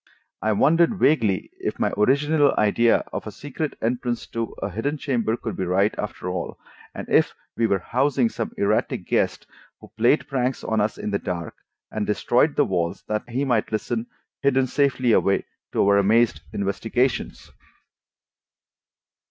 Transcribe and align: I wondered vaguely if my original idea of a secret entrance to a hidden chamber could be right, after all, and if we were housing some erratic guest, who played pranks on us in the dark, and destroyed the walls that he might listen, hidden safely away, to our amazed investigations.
I 0.41 0.51
wondered 0.53 0.97
vaguely 0.97 1.51
if 1.59 1.77
my 1.77 1.91
original 1.95 2.55
idea 2.57 3.03
of 3.13 3.27
a 3.27 3.31
secret 3.31 3.77
entrance 3.83 4.25
to 4.33 4.55
a 4.59 4.71
hidden 4.71 4.97
chamber 4.97 5.37
could 5.37 5.55
be 5.55 5.63
right, 5.63 5.93
after 5.95 6.27
all, 6.27 6.57
and 6.95 7.07
if 7.07 7.35
we 7.55 7.67
were 7.67 7.77
housing 7.77 8.27
some 8.27 8.51
erratic 8.57 9.05
guest, 9.05 9.45
who 9.79 9.91
played 9.99 10.27
pranks 10.27 10.63
on 10.63 10.81
us 10.81 10.97
in 10.97 11.11
the 11.11 11.19
dark, 11.19 11.53
and 11.91 12.07
destroyed 12.07 12.55
the 12.55 12.65
walls 12.65 13.03
that 13.03 13.29
he 13.29 13.45
might 13.45 13.71
listen, 13.71 14.07
hidden 14.41 14.65
safely 14.65 15.11
away, 15.11 15.45
to 15.71 15.87
our 15.87 15.99
amazed 15.99 16.41
investigations. 16.51 17.51